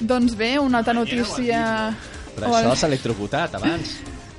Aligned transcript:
Doncs 0.00 0.34
bé, 0.36 0.58
una 0.58 0.78
altra 0.78 0.92
notícia... 0.94 1.94
Però 2.34 2.50
això 2.58 2.74
s'ha 2.74 2.88
electrocutat 2.90 3.54
abans. 3.54 3.92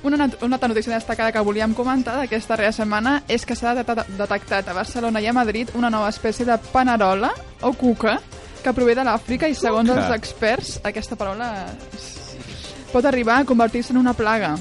Una, 0.04 0.28
una 0.42 0.54
altra 0.56 0.68
notícia 0.68 0.92
destacada 0.94 1.32
que 1.32 1.40
volíem 1.40 1.72
comentar 1.74 2.18
d'aquesta 2.20 2.52
darrera 2.54 2.72
setmana 2.76 3.22
és 3.26 3.46
que 3.48 3.56
s'ha 3.56 3.72
detectat, 3.74 4.68
a 4.68 4.74
Barcelona 4.76 5.20
i 5.24 5.26
a 5.26 5.32
Madrid 5.32 5.72
una 5.74 5.88
nova 5.90 6.10
espècie 6.12 6.44
de 6.46 6.58
panerola 6.72 7.32
o 7.62 7.72
cuca 7.72 8.20
que 8.62 8.72
prové 8.76 8.94
de 8.94 9.02
l'Àfrica 9.06 9.48
i 9.48 9.54
segons 9.56 9.88
Cuca. 9.88 10.04
els 10.06 10.14
experts 10.14 10.76
aquesta 10.84 11.16
paraula 11.16 11.48
pot 12.92 13.04
arribar 13.08 13.40
a 13.40 13.44
convertir-se 13.48 13.92
en 13.92 13.98
una 13.98 14.12
plaga. 14.14 14.56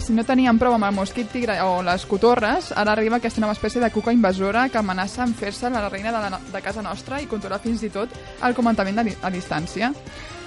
Si 0.00 0.12
no 0.16 0.24
teníem 0.24 0.58
prou 0.58 0.74
amb 0.74 0.84
el 0.88 0.94
mosquit 0.96 1.28
tigre 1.32 1.58
o 1.62 1.82
les 1.84 2.04
cotorres, 2.08 2.70
ara 2.72 2.92
arriba 2.92 3.18
aquesta 3.20 3.40
nova 3.40 3.52
espècie 3.52 3.80
de 3.80 3.90
cuca 3.92 4.12
invasora 4.12 4.68
que 4.68 4.78
amenaça 4.80 5.22
amb 5.22 5.36
fer-se 5.36 5.70
la 5.70 5.88
reina 5.88 6.10
de, 6.12 6.30
la, 6.30 6.40
de 6.52 6.62
casa 6.64 6.82
nostra 6.82 7.20
i 7.20 7.26
controlar 7.28 7.60
fins 7.60 7.82
i 7.84 7.90
tot 7.90 8.08
el 8.42 8.54
di- 9.04 9.16
a 9.22 9.30
distància. 9.30 9.92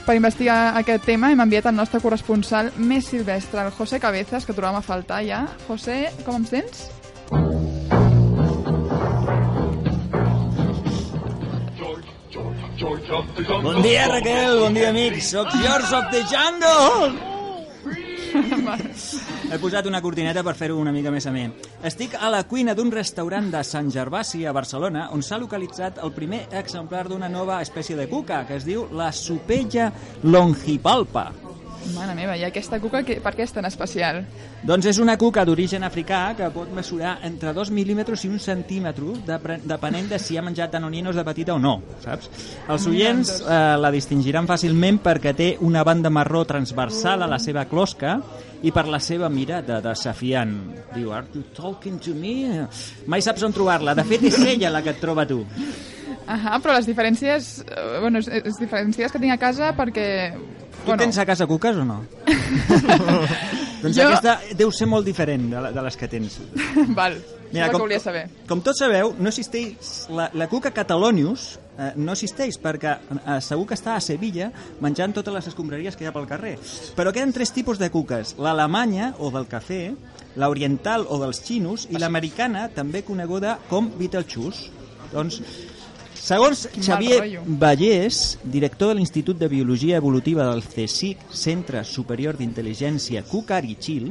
Per 0.03 0.17
investigar 0.19 0.73
aquest 0.75 1.05
tema 1.07 1.29
hem 1.31 1.39
enviat 1.39 1.69
el 1.71 1.77
nostre 1.77 2.01
corresponsal 2.03 2.73
més 2.75 3.07
silvestre, 3.07 3.63
el 3.63 3.71
José 3.71 4.01
Cabezas, 4.03 4.43
que 4.43 4.55
trobàvem 4.55 4.81
a 4.81 4.83
faltar 4.83 5.21
ja. 5.23 5.45
José, 5.69 6.11
com 6.25 6.41
em 6.41 6.47
sents? 6.49 6.89
Bon 13.63 13.81
dia, 13.81 14.07
Raquel, 14.11 14.59
bon 14.59 14.73
dia, 14.75 14.89
amics. 14.89 15.31
Soc 15.31 15.53
George 15.63 15.95
of 15.95 16.11
the 16.11 16.25
Jungle. 16.27 17.32
He 19.51 19.59
posat 19.61 19.87
una 19.89 20.01
cortineta 20.01 20.43
per 20.45 20.55
fer-ho 20.57 20.79
una 20.81 20.93
mica 20.95 21.11
més 21.13 21.27
amè. 21.29 21.45
Estic 21.85 22.17
a 22.19 22.31
la 22.33 22.43
cuina 22.49 22.75
d'un 22.77 22.91
restaurant 22.93 23.51
de 23.53 23.63
Sant 23.67 23.91
Gervasi, 23.93 24.45
a 24.45 24.55
Barcelona, 24.55 25.09
on 25.13 25.23
s'ha 25.25 25.41
localitzat 25.41 26.01
el 26.03 26.13
primer 26.15 26.45
exemplar 26.63 27.05
d'una 27.09 27.31
nova 27.31 27.61
espècie 27.61 27.99
de 27.99 28.09
cuca, 28.11 28.43
que 28.47 28.59
es 28.59 28.67
diu 28.67 28.87
la 28.95 29.11
supella 29.11 29.91
longipalpa. 30.23 31.42
Mare 31.91 32.13
meva, 32.15 32.35
i 32.39 32.45
aquesta 32.47 32.79
cuca 32.79 33.01
que, 33.03 33.17
per 33.21 33.33
què 33.35 33.43
és 33.43 33.51
tan 33.53 33.65
especial? 33.67 34.21
Doncs 34.63 34.87
és 34.93 34.99
una 35.03 35.17
cuca 35.19 35.43
d'origen 35.45 35.83
africà 35.83 36.21
que 36.37 36.47
pot 36.55 36.71
mesurar 36.73 37.17
entre 37.27 37.51
2 37.53 37.71
mil·límetres 37.75 38.23
i 38.23 38.31
un 38.31 38.39
centímetre, 38.39 39.17
depre- 39.27 39.59
depenent 39.67 40.07
de 40.13 40.19
si 40.21 40.37
ha 40.39 40.43
menjat 40.45 40.71
danoninos 40.71 41.15
de 41.19 41.25
petita 41.27 41.53
o 41.53 41.59
no, 41.59 41.75
saps? 42.03 42.29
Els 42.71 42.87
oients 42.87 43.33
eh, 43.43 43.59
la 43.83 43.91
distingiran 43.91 44.47
fàcilment 44.47 45.01
perquè 45.03 45.35
té 45.35 45.49
una 45.67 45.83
banda 45.83 46.09
marró 46.13 46.45
transversal 46.47 47.25
a 47.25 47.27
la 47.27 47.39
seva 47.43 47.65
closca 47.67 48.15
i 48.63 48.71
per 48.71 48.85
la 48.87 49.01
seva 49.03 49.27
mirada 49.27 49.81
desafiant. 49.83 50.53
Diu, 50.95 51.11
are 51.11 51.27
you 51.35 51.43
talking 51.53 51.99
to 51.99 52.15
me? 52.15 52.63
Mai 53.11 53.21
saps 53.21 53.43
on 53.43 53.51
trobar-la. 53.51 53.91
De 53.93 54.05
fet, 54.07 54.23
és 54.31 54.39
ella 54.39 54.71
la 54.71 54.81
que 54.81 54.95
et 54.95 55.01
troba 55.03 55.27
tu. 55.27 55.41
Ahà, 56.27 56.59
però 56.63 56.77
les 56.77 56.87
diferències... 56.87 57.63
eh, 57.67 57.99
Bueno, 57.99 58.19
les, 58.23 58.57
diferències 58.59 59.11
que 59.11 59.19
tinc 59.19 59.33
a 59.35 59.39
casa 59.41 59.73
perquè... 59.77 60.07
Tu 60.83 60.95
tens 60.99 61.17
a 61.17 61.25
casa 61.25 61.47
cuques 61.47 61.77
o 61.79 61.85
no? 61.87 62.01
doncs 63.83 63.95
Jo- 63.95 64.07
aquesta 64.09 64.37
deu 64.59 64.71
ser 64.75 64.87
molt 64.91 65.05
diferent 65.07 65.49
de, 65.51 65.61
la, 65.63 65.71
de 65.75 65.83
les 65.85 65.97
que 65.99 66.09
tens. 66.11 66.39
Val, 66.97 67.15
Mira, 67.53 67.69
com... 67.71 67.85
que 67.87 67.99
saber. 68.01 68.25
Com 68.49 68.63
tots 68.65 68.81
sabeu, 68.83 69.13
no 69.19 69.29
existeix 69.31 70.07
la, 70.11 70.29
la 70.33 70.47
cuca 70.51 70.71
catalonius 70.75 71.53
eh, 71.77 71.91
no 71.95 72.15
existeix 72.15 72.57
perquè 72.61 72.95
eh, 72.97 73.37
segur 73.45 73.67
que 73.69 73.77
està 73.77 73.95
a 73.95 74.01
Sevilla 74.03 74.49
menjant 74.83 75.13
totes 75.15 75.33
les 75.35 75.47
escombraries 75.53 75.95
que 75.95 76.05
hi 76.05 76.09
ha 76.09 76.15
pel 76.15 76.27
carrer. 76.29 76.55
Però 76.97 77.13
queden 77.13 77.33
tres 77.35 77.53
tipus 77.53 77.79
de 77.81 77.91
cuques. 77.93 78.35
L'alemanya, 78.41 79.13
o 79.19 79.29
del 79.33 79.47
cafè, 79.51 79.83
l'oriental, 80.41 81.05
o 81.09 81.19
dels 81.21 81.43
xinos, 81.45 81.87
i 81.91 81.99
l'americana, 82.01 82.67
també 82.73 83.03
coneguda 83.05 83.59
com 83.69 83.91
Beetlejuice. 83.99 84.71
Doncs, 85.13 85.41
segons 86.23 86.67
Quin 86.71 86.85
Xavier. 86.85 87.41
Vallès, 87.59 88.39
director 88.43 88.93
de 88.93 88.97
l'Institut 89.01 89.37
de 89.37 89.49
Biologia 89.51 89.97
Evolutiva 89.99 90.47
del 90.47 90.63
CSIC, 90.63 91.27
Centre 91.35 91.83
Superior 91.83 92.39
d'Intel·ligència 92.39 93.25
Cucarichil, 93.27 94.09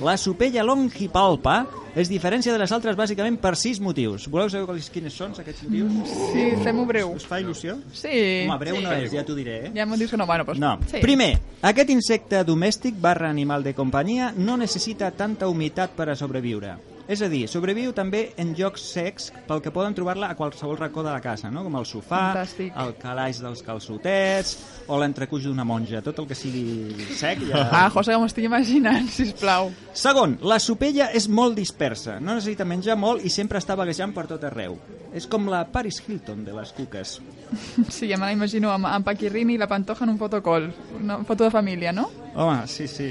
la 0.00 0.16
supella 0.16 0.62
longipalpa 0.64 1.66
es 1.94 2.08
diferencia 2.08 2.52
de 2.54 2.58
les 2.62 2.70
altres 2.72 2.94
bàsicament 2.96 3.36
per 3.42 3.56
sis 3.58 3.80
motius. 3.82 4.28
Voleu 4.30 4.48
saber 4.52 4.78
quins 4.94 5.16
són 5.16 5.34
aquests 5.42 5.66
motius? 5.66 6.12
Sí, 6.30 6.44
fem-ho 6.62 6.86
breu. 6.86 7.16
Us 7.18 7.26
fa 7.26 7.40
il·lusió? 7.42 7.76
Sí. 7.92 8.46
Home, 8.46 8.58
breu 8.62 8.78
sí. 8.78 8.84
no 8.86 8.94
és, 8.94 9.10
ja 9.16 9.26
t'ho 9.26 9.34
diré, 9.34 9.58
eh? 9.66 9.72
Ja 9.74 9.88
m'ho 9.90 9.98
dius 9.98 10.14
que 10.14 10.20
no, 10.20 10.28
bueno, 10.30 10.46
doncs... 10.46 10.62
No. 10.62 10.76
Sí. 10.86 11.02
Primer, 11.02 11.32
aquest 11.66 11.90
insecte 11.90 12.44
domèstic 12.46 12.94
barra 13.02 13.28
animal 13.34 13.66
de 13.66 13.74
companyia 13.74 14.30
no 14.36 14.56
necessita 14.60 15.10
tanta 15.10 15.50
humitat 15.50 15.98
per 15.98 16.12
a 16.14 16.16
sobreviure. 16.16 16.78
És 17.10 17.18
a 17.24 17.26
dir, 17.26 17.40
sobreviu 17.50 17.90
també 17.90 18.20
en 18.38 18.52
llocs 18.54 18.84
secs 18.92 19.32
pel 19.48 19.58
que 19.64 19.72
poden 19.74 19.96
trobar-la 19.98 20.28
a 20.30 20.36
qualsevol 20.38 20.76
racó 20.78 21.02
de 21.02 21.10
la 21.10 21.18
casa, 21.24 21.48
no? 21.50 21.64
com 21.66 21.74
el 21.80 21.86
sofà, 21.88 22.20
Fantàstic. 22.36 22.76
el 22.78 22.92
calaix 23.02 23.40
dels 23.42 23.64
calçotets 23.66 24.52
o 24.86 24.98
l'entrecuix 25.00 25.48
d'una 25.48 25.66
monja. 25.66 26.04
Tot 26.06 26.20
el 26.22 26.28
que 26.30 26.38
sigui 26.38 27.08
sec 27.18 27.42
ja... 27.48 27.64
Ah, 27.80 27.88
José, 27.90 28.14
m'ho 28.14 28.30
estic 28.30 28.46
imaginant, 28.46 29.10
sisplau. 29.10 29.72
Segon, 29.90 30.38
la 30.46 30.60
supella 30.62 31.10
és 31.16 31.26
molt 31.26 31.58
dispersa, 31.58 32.20
no 32.22 32.36
necessita 32.38 32.68
menjar 32.68 32.94
molt 32.94 33.26
i 33.26 33.34
sempre 33.34 33.58
està 33.58 33.74
vaguejant 33.74 34.14
per 34.14 34.28
tot 34.30 34.46
arreu. 34.46 34.78
És 35.10 35.26
com 35.26 35.50
la 35.50 35.64
Paris 35.66 35.98
Hilton 36.06 36.44
de 36.46 36.54
les 36.54 36.70
cuques. 36.78 37.16
Sí, 37.90 38.08
ja 38.08 38.16
me 38.16 38.26
la 38.26 38.32
imagino 38.32 38.70
amb, 38.72 38.86
amb 38.86 39.06
Paquirrini 39.06 39.54
i 39.54 39.60
la 39.60 39.68
Pantoja 39.68 40.04
en 40.06 40.14
un 40.14 40.18
fotocol. 40.18 40.70
Una 41.00 41.18
foto 41.24 41.44
de 41.44 41.50
família, 41.50 41.92
no? 41.92 42.08
Home, 42.34 42.66
sí, 42.70 42.86
sí. 42.88 43.10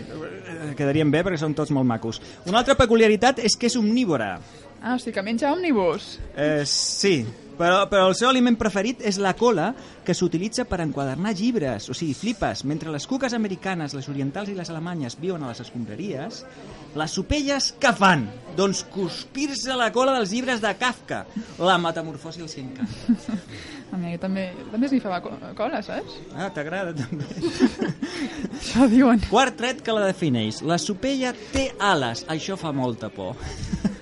Quedarien 0.77 1.11
bé 1.11 1.23
perquè 1.25 1.39
són 1.41 1.55
tots 1.57 1.73
molt 1.75 1.88
macos. 1.88 2.22
Una 2.47 2.61
altra 2.61 2.78
peculiaritat 2.79 3.44
és 3.44 3.57
que 3.59 3.67
és 3.67 3.78
omnívora. 3.79 4.38
Ah, 4.79 4.95
o 4.95 4.99
sigui 4.99 5.17
que 5.17 5.25
menja 5.25 5.51
òmnibus. 5.51 6.13
Eh, 6.35 6.63
sí, 6.66 7.25
però, 7.59 7.84
però 7.92 8.08
el 8.09 8.16
seu 8.18 8.30
aliment 8.31 8.56
preferit 8.58 9.03
és 9.06 9.20
la 9.22 9.36
cola 9.38 9.74
que 10.08 10.16
s'utilitza 10.16 10.64
per 10.66 10.80
enquadernar 10.81 11.36
llibres. 11.38 11.90
O 11.92 11.94
sigui, 11.97 12.16
flipes. 12.18 12.64
Mentre 12.66 12.90
les 12.90 13.06
cuques 13.06 13.36
americanes, 13.36 13.94
les 13.94 14.08
orientals 14.09 14.50
i 14.50 14.56
les 14.58 14.72
alemanyes 14.72 15.20
viuen 15.20 15.44
a 15.44 15.52
les 15.52 15.59
escombraries, 15.66 16.42
les 16.97 17.12
supelles 17.20 17.74
què 17.80 17.92
fan? 17.94 18.24
Doncs 18.58 18.86
cuspir-se 18.90 19.75
la 19.78 19.92
cola 19.94 20.16
dels 20.18 20.31
llibres 20.34 20.64
de 20.64 20.72
Kafka. 20.80 21.25
La 21.59 21.75
metamorfosi 21.78 22.42
els 22.47 22.56
encanta. 22.64 23.38
A 23.91 23.97
mi 23.97 24.16
també, 24.22 24.47
també 24.72 24.86
esnifava 24.90 25.20
co- 25.26 25.36
cola, 25.58 25.84
saps? 25.86 26.18
Ah, 26.38 26.50
t'agrada 26.53 26.94
també. 26.94 27.26
Això 28.59 28.88
diuen. 28.91 29.22
Quart 29.30 29.58
tret 29.59 29.84
que 29.86 29.94
la 29.96 30.08
defineix. 30.09 30.62
La 30.66 30.78
supella 30.81 31.34
té 31.53 31.70
ales. 31.81 32.24
Això 32.30 32.58
fa 32.59 32.72
molta 32.76 33.09
por. 33.14 33.36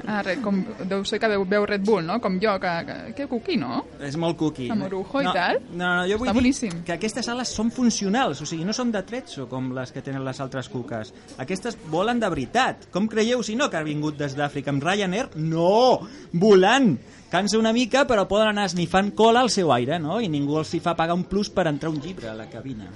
Ah, 0.07 0.21
res, 0.23 0.39
com, 0.39 0.61
deu 0.87 1.01
ser 1.03 1.17
que 1.19 1.27
veu, 1.27 1.43
veu 1.43 1.65
Red 1.67 1.83
Bull, 1.83 2.05
no? 2.07 2.15
Com 2.23 2.37
jo, 2.39 2.53
que, 2.63 2.73
que, 2.87 2.95
que 3.17 3.25
cuqui, 3.27 3.57
no? 3.59 3.81
És 3.99 4.15
molt 4.15 4.37
cookie. 4.39 4.69
Amb 4.71 4.85
orujo 4.87 5.19
i 5.19 5.27
no, 5.27 5.33
tal? 5.35 5.59
No, 5.73 5.81
no, 5.81 6.05
jo 6.07 6.15
vull 6.21 6.29
Està 6.29 6.35
dir 6.37 6.39
boníssim. 6.39 6.77
que 6.87 6.95
aquestes 6.95 7.27
ales 7.33 7.51
són 7.51 7.73
funcionals, 7.75 8.39
o 8.39 8.47
sigui, 8.47 8.63
no 8.63 8.75
són 8.75 8.93
de 8.93 9.01
tretzo 9.03 9.49
com 9.51 9.73
les 9.75 9.91
que 9.91 10.03
tenen 10.05 10.23
les 10.23 10.39
altres 10.39 10.69
cuques. 10.71 11.11
Aquestes 11.43 11.75
volen 11.91 12.21
de 12.23 12.29
veritat. 12.31 12.87
Com 12.93 13.09
creieu, 13.11 13.43
si 13.43 13.57
no, 13.59 13.67
que 13.67 13.81
ha 13.81 13.83
vingut 13.83 14.15
des 14.19 14.37
d'Àfrica 14.37 14.71
amb 14.71 14.85
Ryanair? 14.87 15.33
No! 15.35 16.07
Volant! 16.31 16.93
Cansa 17.27 17.59
una 17.59 17.73
mica, 17.75 18.05
però 18.07 18.23
poden 18.29 18.53
anar 18.53 18.69
esnifant 18.69 19.11
cola 19.11 19.41
al 19.43 19.51
seu 19.51 19.73
aire, 19.75 19.99
no? 19.99 20.21
I 20.23 20.29
ningú 20.31 20.61
els 20.61 20.71
hi 20.71 20.79
fa 20.79 20.95
pagar 20.95 21.17
un 21.19 21.25
plus 21.27 21.51
per 21.51 21.67
entrar 21.67 21.91
un 21.91 21.99
llibre 21.99 22.31
a 22.31 22.37
la 22.37 22.47
cabina. 22.47 22.87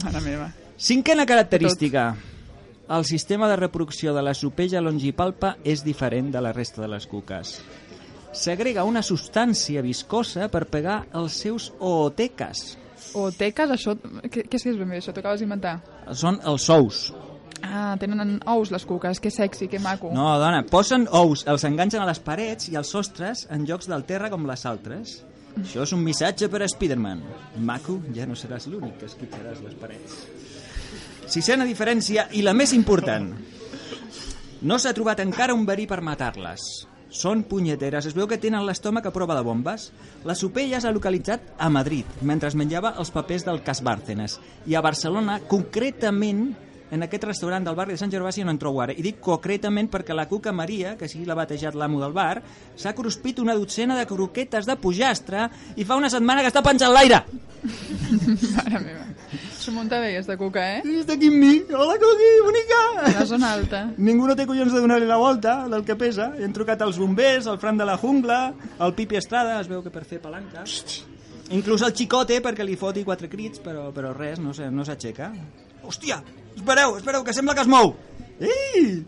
Mare 0.00 0.24
meva. 0.24 0.48
Cinquena 0.80 1.28
característica. 1.28 2.14
El 2.88 3.04
sistema 3.04 3.48
de 3.48 3.56
reproducció 3.56 4.14
de 4.14 4.22
la 4.22 4.32
supella 4.34 4.80
longipalpa 4.80 5.56
és 5.66 5.82
diferent 5.82 6.30
de 6.30 6.42
la 6.42 6.52
resta 6.54 6.84
de 6.84 6.88
les 6.92 7.06
cuques. 7.10 7.56
Segrega 8.36 8.84
una 8.86 9.02
substància 9.02 9.82
viscosa 9.82 10.46
per 10.52 10.68
pegar 10.70 11.00
els 11.18 11.34
seus 11.42 11.72
ooteques. 11.80 12.76
O 13.18 13.30
teques, 13.34 13.72
això... 13.74 13.96
Què, 14.30 14.44
què 14.46 14.60
és 14.60 14.66
ben 14.78 14.92
bé, 14.92 15.00
això? 15.00 15.10
T'ho 15.10 15.24
acabes 15.24 15.42
d'inventar? 15.42 15.80
Són 16.14 16.38
els 16.46 16.68
ous. 16.70 17.08
Ah, 17.64 17.96
tenen 17.98 18.38
ous 18.46 18.70
les 18.70 18.84
cuques, 18.86 19.18
que 19.18 19.32
sexy, 19.34 19.66
que 19.72 19.80
maco. 19.82 20.12
No, 20.14 20.28
dona, 20.38 20.62
posen 20.70 21.08
ous, 21.10 21.42
els 21.50 21.64
enganxen 21.66 22.04
a 22.04 22.06
les 22.06 22.20
parets 22.22 22.70
i 22.70 22.78
als 22.78 22.92
sostres 22.94 23.48
en 23.50 23.66
llocs 23.66 23.90
del 23.90 24.06
terra 24.06 24.30
com 24.30 24.46
les 24.46 24.62
altres. 24.68 25.22
Això 25.56 25.82
és 25.82 25.94
un 25.96 26.04
missatge 26.04 26.50
per 26.52 26.62
a 26.62 26.68
Spiderman. 26.68 27.24
Maco, 27.66 27.98
ja 28.14 28.28
no 28.28 28.36
seràs 28.38 28.68
l'únic 28.70 29.00
que 29.00 29.08
esquitxaràs 29.10 29.64
les 29.64 29.74
parets. 29.80 30.20
Sisena 31.26 31.64
diferència 31.66 32.28
i 32.38 32.42
la 32.46 32.54
més 32.54 32.72
important. 32.76 33.32
No 34.62 34.78
s'ha 34.78 34.94
trobat 34.94 35.20
encara 35.24 35.54
un 35.54 35.66
verí 35.66 35.86
per 35.90 36.02
matar-les. 36.02 36.86
són 37.16 37.44
punyeteres. 37.48 38.04
Es 38.04 38.14
veu 38.16 38.26
que 38.28 38.36
tenen 38.36 38.66
l'estómac 38.66 39.06
a 39.06 39.12
prova 39.14 39.34
de 39.38 39.42
bombes. 39.46 39.86
La 40.28 40.34
Sopella 40.34 40.80
s'ha 40.82 40.92
localitzat 40.92 41.54
a 41.56 41.70
Madrid, 41.72 42.04
mentre 42.20 42.50
es 42.50 42.56
menjava 42.58 42.94
els 42.98 43.10
papers 43.14 43.46
del 43.46 43.62
cas 43.64 43.80
Bárcenas. 43.80 44.38
I 44.66 44.74
a 44.74 44.82
Barcelona, 44.84 45.38
concretament, 45.48 46.50
en 46.90 47.02
aquest 47.02 47.24
restaurant 47.24 47.64
del 47.64 47.74
barri 47.78 47.94
de 47.94 47.98
Sant 47.98 48.12
Gervasi 48.12 48.44
no 48.44 48.52
en 48.52 48.58
trobo 48.58 48.82
ara. 48.82 48.92
I 48.92 49.02
dic 49.02 49.20
concretament 49.20 49.88
perquè 49.88 50.14
la 50.14 50.28
Cuca 50.28 50.52
Maria, 50.52 50.96
que 50.98 51.06
així 51.08 51.24
l'ha 51.24 51.38
batejat 51.38 51.74
l'amo 51.74 52.02
del 52.02 52.12
bar, 52.12 52.42
s'ha 52.76 52.94
cruspit 52.94 53.40
una 53.40 53.56
dotzena 53.56 53.96
de 53.96 54.06
croquetes 54.06 54.66
de 54.66 54.76
pollastre 54.76 55.48
i 55.76 55.84
fa 55.84 55.96
una 55.96 56.10
setmana 56.12 56.42
que 56.42 56.52
està 56.52 56.62
penjant 56.62 56.92
l'aire. 56.92 57.22
Mare 57.66 58.80
meva. 58.80 59.04
S'ho 59.58 59.72
munta 59.74 59.98
bé, 59.98 60.12
aquesta 60.14 60.36
cuca, 60.38 60.62
eh? 60.76 60.82
I 60.86 61.00
està 61.02 61.16
aquí 61.16 61.28
amb 61.32 61.40
mi. 61.42 61.52
Hola, 61.74 61.96
Cuqui, 62.00 62.30
bonica! 62.46 62.80
La 63.18 63.26
zona 63.26 63.52
alta. 63.56 63.82
Ningú 63.98 64.28
no 64.28 64.36
té 64.38 64.46
collons 64.46 64.72
de 64.74 64.82
donar-li 64.84 65.08
la 65.08 65.18
volta 65.20 65.56
del 65.72 65.84
que 65.86 65.96
pesa. 65.98 66.30
Hem 66.38 66.54
trucat 66.54 66.84
als 66.86 67.00
bombers, 67.02 67.48
al 67.50 67.58
Fran 67.62 67.80
de 67.80 67.88
la 67.88 67.96
Jungla, 67.98 68.40
al 68.78 68.94
Pipi 68.94 69.18
Estrada, 69.18 69.58
es 69.60 69.70
veu 69.70 69.82
que 69.82 69.92
per 69.94 70.04
fer 70.06 70.20
palanca. 70.22 70.64
Inclús 71.56 71.82
al 71.86 71.94
Chicote 71.94 72.40
perquè 72.42 72.66
li 72.66 72.78
foti 72.78 73.04
quatre 73.06 73.30
crits, 73.30 73.62
però, 73.62 73.88
però 73.94 74.12
res, 74.14 74.40
no 74.42 74.54
sé, 74.54 74.70
no 74.70 74.86
s'aixeca. 74.86 75.30
Hòstia, 75.86 76.20
espereu, 76.56 76.96
espereu, 76.98 77.24
que 77.26 77.34
sembla 77.34 77.54
que 77.54 77.66
es 77.66 77.70
mou. 77.70 77.94
Ei! 78.40 79.04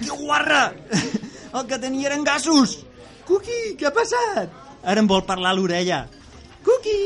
Que 0.00 0.10
guarra! 0.10 0.66
El 1.54 1.68
que 1.70 1.78
tenia 1.78 2.10
eren 2.10 2.24
gasos! 2.26 2.82
Cuqui, 3.24 3.76
què 3.80 3.88
ha 3.88 3.94
passat? 3.94 4.63
Ara 4.84 5.00
em 5.00 5.08
vol 5.08 5.24
parlar 5.24 5.54
a 5.54 5.56
l'orella. 5.56 6.04
Cuqui! 6.64 6.98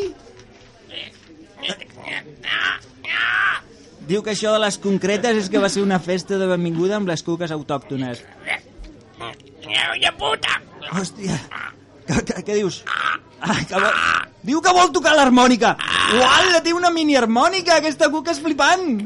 Diu 4.09 4.23
que 4.25 4.33
això 4.33 4.55
de 4.55 4.61
les 4.63 4.79
concretes 4.81 5.37
és 5.45 5.51
que 5.53 5.61
va 5.61 5.69
ser 5.69 5.83
una 5.85 5.99
festa 6.01 6.39
de 6.41 6.47
benvinguda 6.49 6.97
amb 6.97 7.11
les 7.11 7.23
cuques 7.23 7.53
autòctones. 7.53 8.23
Hòstia, 10.89 11.37
què, 12.09 12.23
què, 12.25 12.43
què 12.47 12.55
dius? 12.57 12.81
Ah, 12.89 13.59
que 13.69 13.77
vol... 13.77 13.91
Diu 14.49 14.63
que 14.65 14.73
vol 14.73 14.95
tocar 14.95 15.13
l'harmònica. 15.19 15.75
Uala, 16.17 16.63
té 16.65 16.73
una 16.73 16.91
mini 16.95 17.19
harmònica, 17.21 17.77
aquesta 17.77 18.09
cuca 18.09 18.33
és 18.33 18.41
flipant. 18.41 19.03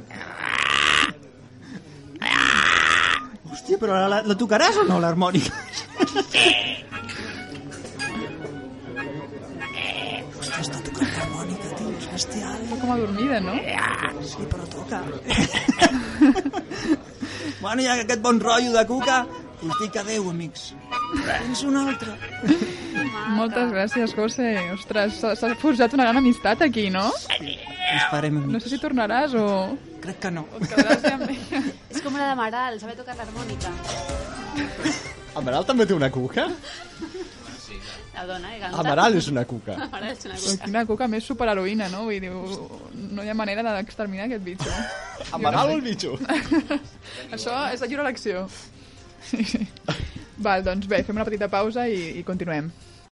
Hòstia, 3.50 3.80
però 3.80 4.04
la, 4.06 4.22
la 4.22 4.38
tocaràs 4.38 4.78
o 4.84 4.86
no, 4.86 5.00
l'harmònica? 5.02 5.50
Hòstia, 6.06 6.91
bestial. 12.96 13.40
Està 13.40 13.40
com 13.40 13.40
adormida, 13.40 13.40
no? 13.40 13.54
Sí, 14.22 14.42
però 14.50 14.64
toca. 14.72 14.98
bueno, 17.62 17.82
ja 17.82 17.94
que 17.96 18.04
aquest 18.06 18.22
bon 18.22 18.40
rotllo 18.40 18.72
de 18.76 18.84
cuca, 18.86 19.26
us 19.62 19.76
dic 19.80 19.96
adeu, 20.00 20.28
amics. 20.30 20.72
Tens 21.24 21.62
un 21.68 21.76
altre. 21.76 22.14
Moltes 23.36 23.70
gràcies, 23.72 24.14
José. 24.16 24.48
Ostres, 24.74 25.20
s'ha 25.22 25.54
forjat 25.60 25.94
una 25.96 26.04
gran 26.08 26.18
amistat 26.22 26.62
aquí, 26.66 26.88
no? 26.90 27.08
Ens 27.40 28.06
farem 28.10 28.34
No 28.40 28.44
amics. 28.48 28.64
sé 28.64 28.74
si 28.76 28.80
tornaràs 28.82 29.34
o... 29.38 29.46
Crec 30.02 30.18
que 30.24 30.30
no. 30.34 30.46
És 30.58 32.00
com 32.02 32.16
la 32.18 32.30
de 32.32 32.36
Maral, 32.38 32.80
sabe 32.82 32.96
tocar 32.98 33.14
l'harmònica. 33.18 33.70
Amaral 35.38 35.64
també 35.64 35.86
té 35.86 35.94
una 35.94 36.10
cuca? 36.12 36.48
La 38.12 38.26
dona, 38.28 38.50
eh? 38.54 38.58
Canta. 38.60 38.80
Amaral 38.82 39.16
és 39.16 39.28
una 39.32 39.44
cuca. 39.48 39.74
Amaral 39.86 40.10
és 40.12 40.26
una 40.28 40.34
Però 40.36 40.44
cosa. 40.50 40.64
quina 40.66 40.82
cuca 40.88 41.08
més 41.08 41.24
superheroïna, 41.24 41.88
no? 41.92 42.02
Vull 42.08 42.20
dir, 42.20 42.32
no 43.16 43.24
hi 43.24 43.30
ha 43.32 43.36
manera 43.38 43.64
d'exterminar 43.64 44.26
aquest 44.28 44.44
bitxo. 44.44 44.70
Amaral 45.38 45.72
o 45.72 45.78
el 45.78 45.84
bitxo? 45.86 46.18
Això 47.34 47.56
és 47.72 47.80
de 47.80 47.88
lliure 47.88 48.04
elecció. 48.04 48.44
Val, 50.44 50.64
doncs 50.66 50.88
bé, 50.90 51.02
fem 51.06 51.16
una 51.16 51.24
petita 51.28 51.48
pausa 51.48 51.86
i, 51.88 52.18
i 52.20 52.24
continuem. 52.26 52.68